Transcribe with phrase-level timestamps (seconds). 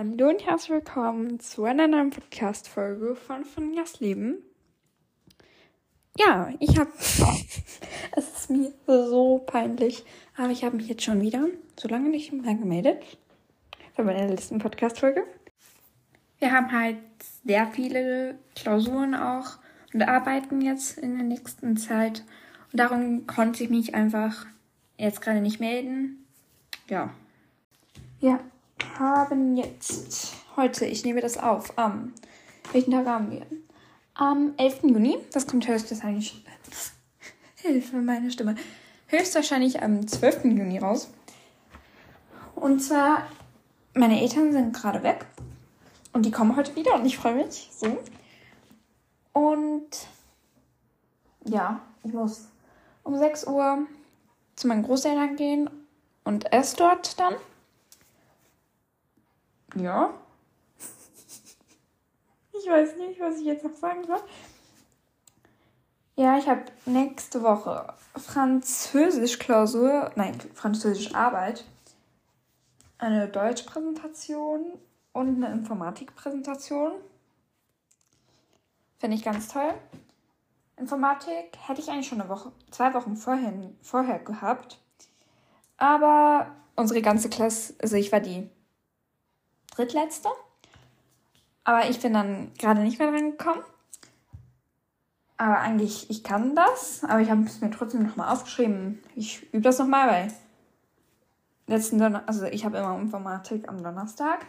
[0.00, 4.36] Hallo und herzlich willkommen zu einer neuen Podcast-Folge von Finjas Leben.
[6.16, 6.92] Ja, ich habe.
[8.12, 10.04] es ist mir so peinlich,
[10.36, 13.02] aber ich habe mich jetzt schon wieder so lange nicht mehr gemeldet.
[13.96, 15.24] Für meine letzten Podcast-Folge.
[16.38, 16.98] Wir haben halt
[17.44, 19.58] sehr viele Klausuren auch
[19.92, 22.22] und arbeiten jetzt in der nächsten Zeit.
[22.72, 24.46] Und darum konnte ich mich einfach
[24.96, 26.24] jetzt gerade nicht melden.
[26.88, 27.12] Ja.
[28.20, 28.38] Ja,
[28.98, 32.12] haben jetzt heute, ich nehme das auf, am,
[32.72, 33.46] welchen Tag haben wir?
[34.14, 34.82] Am 11.
[34.82, 36.44] Juni, das kommt höchstwahrscheinlich,
[37.56, 38.56] Hilfe, meine Stimme,
[39.06, 40.44] höchstwahrscheinlich am 12.
[40.44, 41.10] Juni raus.
[42.54, 43.26] Und zwar,
[43.94, 45.26] meine Eltern sind gerade weg
[46.12, 47.98] und die kommen heute wieder und ich freue mich so.
[49.32, 49.88] Und
[51.44, 52.48] ja, ich muss
[53.04, 53.86] um 6 Uhr
[54.56, 55.70] zu meinen Großeltern gehen
[56.24, 57.34] und esse dort dann.
[59.74, 60.14] Ja.
[62.52, 64.20] Ich weiß nicht, was ich jetzt noch sagen soll.
[66.16, 71.64] Ja, ich habe nächste Woche Französisch-Klausur, nein, Französisch-Arbeit,
[72.98, 74.72] eine Deutsch-Präsentation
[75.12, 76.92] und eine Informatik-Präsentation.
[78.98, 79.74] Finde ich ganz toll.
[80.76, 84.80] Informatik hätte ich eigentlich schon eine Woche, zwei Wochen vorher, vorher gehabt.
[85.76, 88.48] Aber unsere ganze Klasse, also ich war die
[89.78, 90.28] drittletzte.
[91.64, 93.62] Aber ich bin dann gerade nicht mehr dran gekommen.
[95.36, 99.00] Aber eigentlich, ich kann das, aber ich habe es mir trotzdem nochmal aufgeschrieben.
[99.14, 100.32] Ich übe das nochmal, weil
[101.68, 104.46] letzten Donner also ich habe immer Informatik am Donnerstag.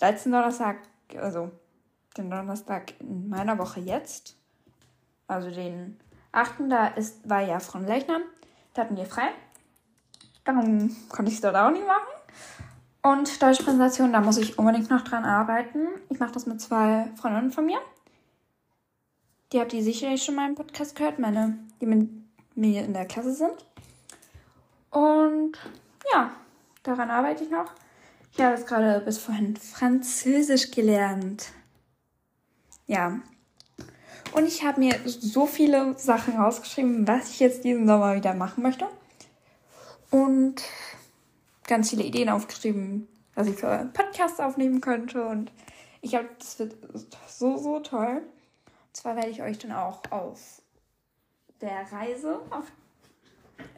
[0.00, 0.76] Letzten Donnerstag,
[1.16, 1.50] also
[2.16, 4.36] den Donnerstag in meiner Woche jetzt,
[5.26, 5.98] also den
[6.32, 6.54] 8.
[6.68, 8.22] da ist, war ja Fronleichnam,
[8.74, 9.28] da hatten wir frei.
[10.44, 12.08] Darum konnte ich es dort auch nicht machen.
[13.02, 15.88] Und Deutschpräsentation, da muss ich unbedingt noch dran arbeiten.
[16.10, 17.78] Ich mache das mit zwei Freundinnen von mir.
[19.52, 22.08] Die habt ihr sicherlich schon mal im Podcast gehört, meine, die mit
[22.54, 23.66] mir in der Klasse sind.
[24.90, 25.52] Und
[26.12, 26.30] ja,
[26.82, 27.72] daran arbeite ich noch.
[28.32, 31.48] Ich habe jetzt gerade bis vorhin Französisch gelernt.
[32.86, 33.20] Ja.
[34.32, 38.62] Und ich habe mir so viele Sachen rausgeschrieben, was ich jetzt diesen Sommer wieder machen
[38.62, 38.86] möchte.
[40.10, 40.62] Und
[41.70, 45.24] ganz viele Ideen aufgeschrieben, was ich für einen Podcast aufnehmen könnte.
[45.24, 45.52] Und
[46.02, 46.76] ich glaube, das wird
[47.28, 48.22] so, so toll.
[48.66, 50.60] Und zwar werde ich euch dann auch auf
[51.60, 52.64] der Reise, auf,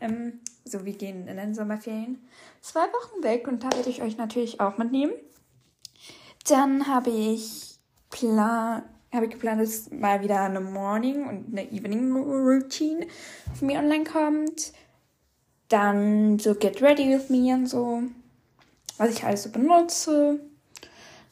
[0.00, 2.26] ähm, so wir gehen in den Sommerferien,
[2.60, 5.12] zwei Wochen weg und da werde ich euch natürlich auch mitnehmen.
[6.48, 7.78] Dann habe ich
[8.10, 8.82] plan,
[9.12, 13.06] habe ich geplant, dass mal wieder eine Morning und eine Evening Routine
[13.58, 14.72] von mir online kommt.
[15.72, 18.02] Dann so Get Ready with Me und so,
[18.98, 20.38] was ich alles so benutze.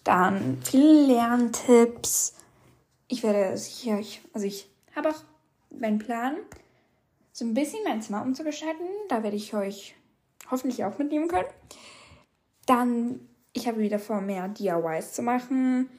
[0.03, 2.37] Dann viele Lerntipps.
[3.07, 4.01] Ich werde sicher,
[4.33, 5.23] also ich habe auch
[5.79, 6.37] meinen Plan,
[7.33, 8.87] so ein bisschen mein Zimmer umzugestalten.
[9.11, 9.95] Da werde ich euch
[10.51, 11.49] hoffentlich auch mitnehmen können.
[12.65, 13.21] Dann,
[13.53, 15.91] ich habe wieder vor, mehr DIYs zu machen.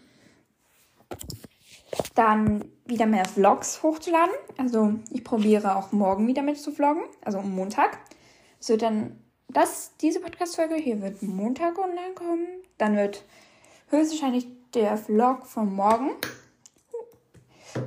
[2.16, 4.34] Dann wieder mehr Vlogs hochzuladen.
[4.58, 8.00] Also ich probiere auch morgen wieder mit zu vloggen, also am Montag.
[8.61, 12.47] So, dann, das, diese Podcast-Folge hier wird Montag online kommen.
[12.77, 13.25] Dann wird
[13.89, 16.11] höchstwahrscheinlich der Vlog von morgen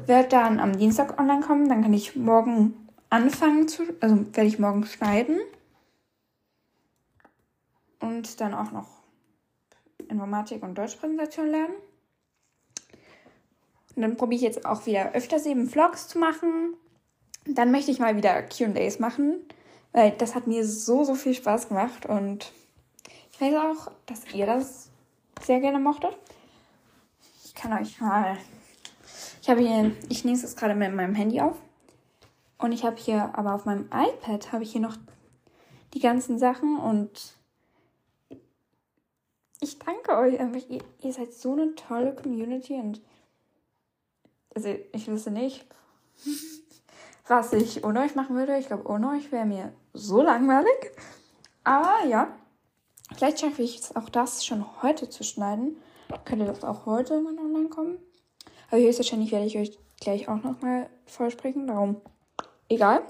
[0.07, 1.69] wird dann am Dienstag online kommen.
[1.69, 5.39] Dann kann ich morgen anfangen zu, also werde ich morgen schneiden.
[8.01, 8.89] Und dann auch noch
[10.09, 11.75] Informatik und Deutschpräsentation lernen.
[13.95, 16.75] Und dann probiere ich jetzt auch wieder öfters eben Vlogs zu machen.
[17.47, 19.41] Dann möchte ich mal wieder QAs machen.
[19.95, 22.53] Weil das hat mir so, so viel Spaß gemacht und
[23.31, 24.91] ich weiß auch, dass ihr das
[25.41, 26.17] sehr gerne mochtet.
[27.45, 28.37] Ich kann euch mal.
[29.41, 31.57] Ich habe hier, ich nehme es gerade mit meinem Handy auf.
[32.59, 34.97] Und ich habe hier, aber auf meinem iPad habe ich hier noch
[35.95, 37.37] die ganzen Sachen und
[39.61, 40.69] ich danke euch einfach.
[40.69, 43.01] Ihr, ihr seid so eine tolle Community und
[44.57, 45.65] also ich wüsste nicht,
[47.27, 48.59] was ich ohne euch machen würde.
[48.59, 50.93] Ich glaube, ohne euch wäre mir so langweilig.
[51.63, 52.29] Aber ja,
[53.17, 55.77] vielleicht schaffe ich es auch das schon heute zu schneiden.
[56.25, 57.99] Könnte das auch heute mal online kommen.
[58.71, 61.67] Aber höchstwahrscheinlich werde ich euch gleich auch nochmal vorsprechen.
[61.67, 62.01] Darum
[62.69, 63.03] egal.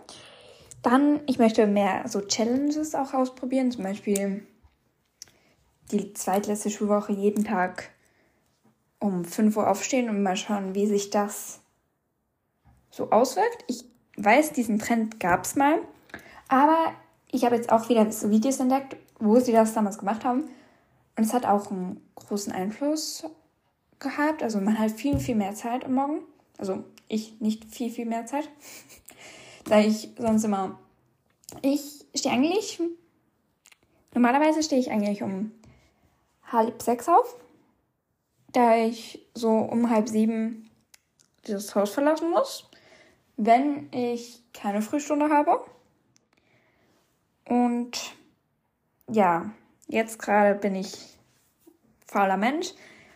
[0.83, 3.73] Dann, ich möchte mehr so Challenges auch ausprobieren.
[3.73, 4.47] Zum Beispiel
[5.91, 7.91] die zweitletzte Schulwoche jeden Tag
[9.01, 11.61] um 5 Uhr aufstehen und mal schauen, wie sich das
[12.91, 13.65] so auswirkt.
[13.67, 15.81] Ich weiß, diesen Trend gab es mal.
[16.49, 16.93] Aber
[17.31, 20.45] ich habe jetzt auch wieder so Videos entdeckt, wo sie das damals gemacht haben.
[21.17, 23.25] Und es hat auch einen großen Einfluss
[23.99, 24.43] gehabt.
[24.43, 26.21] Also man hat viel, viel mehr Zeit am Morgen.
[26.59, 28.49] Also ich nicht viel, viel mehr Zeit.
[29.65, 30.79] da ich sonst immer.
[31.63, 32.81] Ich stehe eigentlich.
[34.13, 35.53] Normalerweise stehe ich eigentlich um
[36.51, 37.37] halb sechs auf.
[38.53, 40.71] Da ich so um halb sieben
[41.47, 42.69] dieses Haus verlassen muss.
[43.37, 45.65] Wenn ich keine Frühstunde habe.
[47.49, 48.15] Und
[49.11, 49.51] ja,
[49.89, 51.19] jetzt gerade bin ich
[52.07, 52.73] fauler Mensch,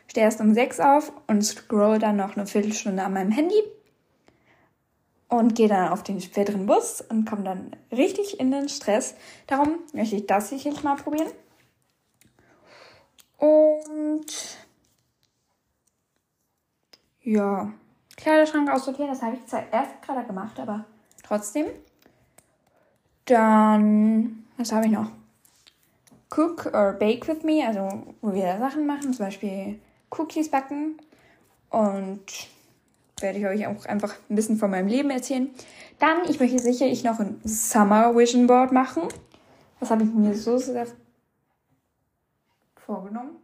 [0.06, 3.62] stehe erst um sechs auf und scroll dann noch eine Viertelstunde an meinem Handy
[5.28, 9.14] und gehe dann auf den späteren Bus und komme dann richtig in den Stress.
[9.46, 11.30] Darum möchte ich das sicherlich mal probieren.
[13.36, 14.26] Und
[17.22, 17.72] ja,
[18.18, 20.84] Kleiderschrank aussortieren, das habe ich zwar erst gerade gemacht, aber
[21.22, 21.66] trotzdem.
[23.26, 25.10] Dann, was habe ich noch?
[26.34, 29.80] Cook or Bake with me, also wo wir Sachen machen, zum Beispiel
[30.10, 30.98] Cookies backen.
[31.70, 32.48] Und
[33.20, 35.48] werde ich euch auch einfach ein bisschen von meinem Leben erzählen.
[36.00, 39.02] Dann, ich möchte sicherlich noch ein Summer Vision Board machen.
[39.78, 40.86] Das habe ich mir so sehr
[42.74, 43.36] vorgenommen.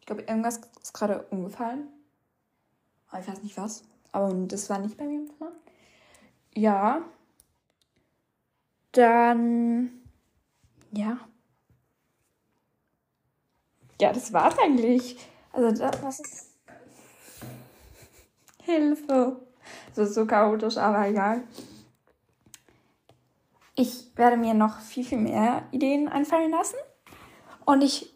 [0.00, 1.88] Ich glaube, irgendwas ist gerade umgefallen.
[3.10, 3.84] Aber ich weiß nicht was.
[4.14, 5.50] Aber das war nicht bei mir im Zimmer.
[6.54, 7.02] Ja.
[8.92, 9.90] Dann.
[10.92, 11.18] Ja.
[14.00, 15.16] Ja, das war's eigentlich.
[15.50, 16.54] Also, das, was ist.
[18.62, 19.44] Hilfe.
[19.96, 21.42] Das ist so chaotisch, aber egal.
[23.74, 26.76] Ich werde mir noch viel, viel mehr Ideen einfallen lassen.
[27.64, 28.14] Und ich,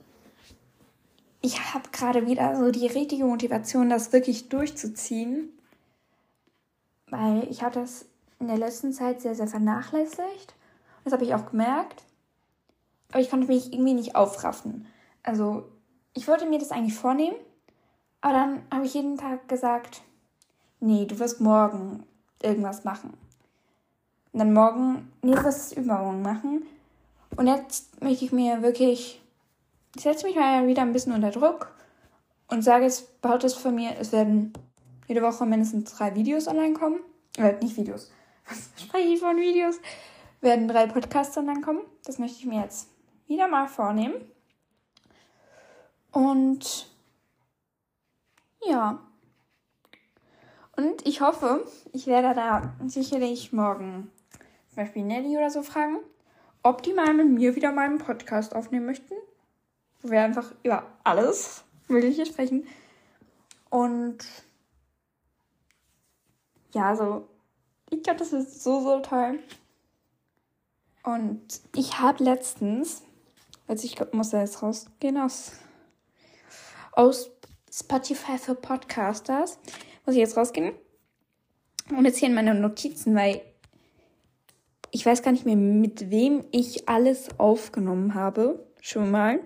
[1.41, 5.58] ich habe gerade wieder so die richtige Motivation, das wirklich durchzuziehen.
[7.11, 8.07] Weil ich habe das
[8.39, 10.55] in der letzten Zeit sehr, sehr vernachlässigt.
[11.05, 12.05] Das habe ich auch gemerkt.
[13.11, 14.87] Aber ich konnte mich irgendwie nicht aufraffen.
[15.23, 15.65] Also,
[16.15, 17.37] ich wollte mir das eigentlich vornehmen.
[18.21, 20.03] Aber dann habe ich jeden Tag gesagt,
[20.81, 22.05] nee, du wirst morgen
[22.43, 23.15] irgendwas machen.
[24.33, 26.67] Und dann morgen, nee, du wirst es übermorgen machen.
[27.37, 29.23] Und jetzt möchte ich mir wirklich,
[29.97, 31.73] ich setze mich mal wieder ein bisschen unter Druck
[32.49, 34.53] und sage jetzt, behaupte es von mir, es werden
[35.09, 37.01] jede Woche mindestens drei Videos online kommen.
[37.37, 38.13] Äh, nicht Videos.
[38.49, 39.81] Was spreche ich von Videos?
[40.41, 41.81] Werden drei Podcasts online kommen.
[42.05, 42.89] Das möchte ich mir jetzt
[43.27, 44.15] wieder mal vornehmen.
[46.13, 46.89] Und
[48.65, 49.01] ja,
[50.79, 54.13] und ich hoffe, ich werde da sicherlich morgen
[54.69, 55.99] zum Beispiel Nelly oder so fragen,
[56.63, 59.15] ob die mal mit mir wieder meinen Podcast aufnehmen möchten.
[60.01, 62.65] Wo wir einfach über alles Mögliche sprechen.
[63.71, 64.19] Und
[66.73, 67.29] ja, so,
[67.91, 69.39] ich glaube, das ist so, so toll.
[71.03, 71.43] Und
[71.75, 73.03] ich habe letztens,
[73.67, 75.53] also ich glaub, muss da jetzt rausgehen aus,
[76.93, 77.31] aus
[77.73, 79.59] Spotify für Podcasters,
[80.05, 80.75] muss ich jetzt rausgehen
[81.91, 83.41] und jetzt hier in meine Notizen, weil
[84.91, 88.67] ich weiß gar nicht mehr, mit wem ich alles aufgenommen habe.
[88.81, 89.41] Schon mal.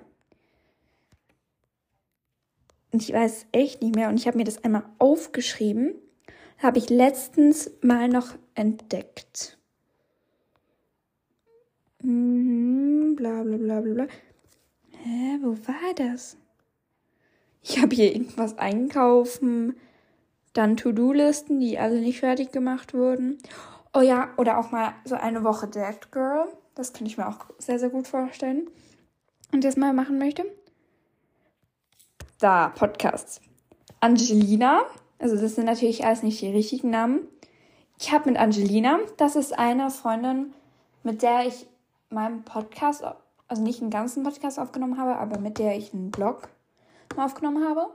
[2.92, 4.08] Und ich weiß echt nicht mehr.
[4.08, 5.94] Und ich habe mir das einmal aufgeschrieben.
[6.62, 9.58] Habe ich letztens mal noch entdeckt.
[12.02, 14.06] Mhm, bla bla bla bla bla.
[14.90, 16.36] Hä, wo war das?
[17.62, 19.74] Ich habe hier irgendwas einkaufen
[20.52, 23.38] dann To-Do-Listen, die also nicht fertig gemacht wurden.
[23.94, 26.46] Oh ja, oder auch mal so eine Woche Dead Girl.
[26.74, 28.68] Das kann ich mir auch sehr, sehr gut vorstellen.
[29.52, 30.44] Und das mal machen möchte.
[32.38, 33.40] Da, Podcasts.
[34.00, 34.82] Angelina.
[35.22, 37.28] Also das sind natürlich alles nicht die richtigen Namen.
[38.00, 40.52] Ich habe mit Angelina, das ist eine Freundin,
[41.04, 41.68] mit der ich
[42.10, 43.04] meinen Podcast,
[43.46, 46.48] also nicht einen ganzen Podcast aufgenommen habe, aber mit der ich einen Blog
[47.16, 47.86] aufgenommen habe.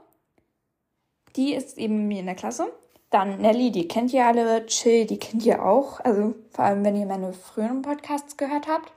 [1.36, 2.72] Die ist eben mir in der Klasse.
[3.10, 4.64] Dann Nelly, die kennt ihr alle.
[4.64, 6.00] Chill, die kennt ihr auch.
[6.00, 8.90] Also vor allem, wenn ihr meine früheren Podcasts gehört habt.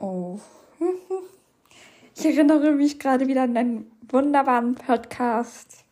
[0.00, 0.38] Oh.
[2.20, 5.84] Ich erinnere mich gerade wieder an einen wunderbaren Podcast,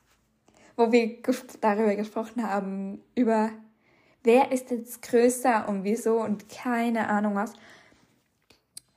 [0.76, 1.18] wo wir
[1.61, 3.50] darüber gesprochen haben, über
[4.23, 7.54] wer ist jetzt größer und wieso und keine Ahnung was.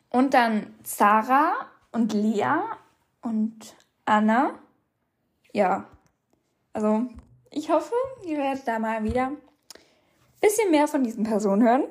[0.09, 1.53] Und dann Sarah
[1.91, 2.61] und Lea
[3.21, 4.59] und Anna.
[5.53, 5.85] Ja,
[6.73, 7.07] also,
[7.51, 7.93] ich hoffe,
[8.25, 9.37] ihr werdet da mal wieder ein
[10.41, 11.83] bisschen mehr von diesen Personen hören.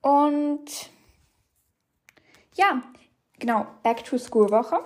[0.00, 0.90] Und
[2.54, 2.82] ja,
[3.38, 4.84] genau, Back to School Woche.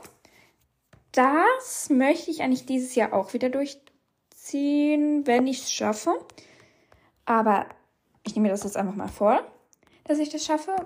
[1.16, 6.12] Das möchte ich eigentlich dieses Jahr auch wieder durchziehen, wenn ich es schaffe.
[7.24, 7.64] Aber
[8.26, 9.40] ich nehme mir das jetzt einfach mal vor,
[10.04, 10.76] dass ich das schaffe.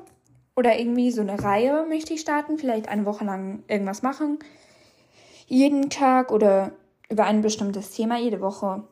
[0.54, 2.58] oder irgendwie so eine Reihe möchte ich starten.
[2.58, 4.38] Vielleicht eine Woche lang irgendwas machen.
[5.46, 6.72] Jeden Tag oder
[7.08, 8.84] über ein bestimmtes Thema jede Woche.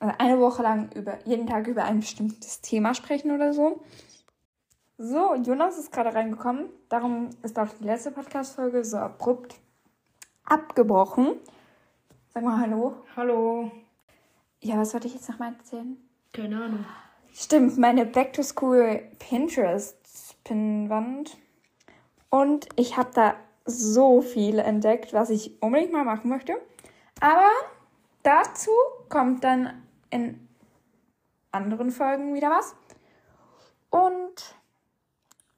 [0.00, 3.80] Also eine Woche lang über jeden Tag über ein bestimmtes Thema sprechen oder so.
[4.98, 6.68] So, Jonas ist gerade reingekommen.
[6.90, 9.61] Darum ist auch die letzte Podcast-Folge so abrupt
[10.44, 11.36] abgebrochen.
[12.34, 12.96] Sag mal Hallo.
[13.16, 13.70] Hallo.
[14.60, 15.96] Ja, was wollte ich jetzt nochmal erzählen?
[16.32, 16.84] Keine Ahnung.
[17.32, 19.96] Stimmt, meine Back to School Pinterest
[20.44, 21.36] Pinnwand.
[22.30, 23.34] Und ich habe da
[23.64, 26.54] so viel entdeckt, was ich unbedingt mal machen möchte.
[27.20, 27.48] Aber
[28.22, 28.70] dazu
[29.08, 30.48] kommt dann in
[31.50, 32.74] anderen Folgen wieder was.
[33.90, 34.56] Und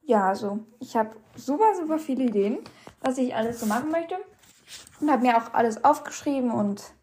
[0.02, 2.58] ja, also ich habe super, super viele Ideen,
[3.00, 4.16] was ich alles so machen möchte.
[5.00, 6.94] Und habe mir auch alles aufgeschrieben und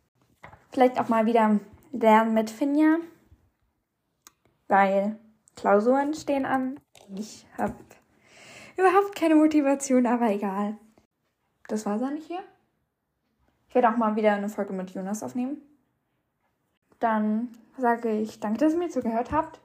[0.72, 1.60] vielleicht auch mal wieder
[1.92, 2.98] lernen mit Finja.
[4.68, 5.20] Weil
[5.56, 6.80] Klausuren stehen an.
[7.16, 7.76] Ich habe
[8.78, 10.78] überhaupt keine Motivation, aber egal.
[11.68, 12.40] Das war's dann hier.
[13.68, 15.62] Ich werde auch mal wieder eine Folge mit Jonas aufnehmen.
[17.00, 19.60] Dann sage ich danke, dass ihr mir zugehört habt.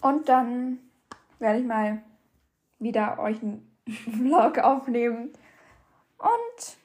[0.00, 0.78] Und dann
[1.38, 2.02] werde ich mal
[2.78, 5.32] wieder euch einen Vlog aufnehmen.
[6.22, 6.76] Und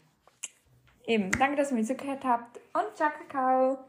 [1.05, 2.59] eben, danke, dass ihr mir zugehört habt.
[2.73, 3.86] Und ciao, Kakao.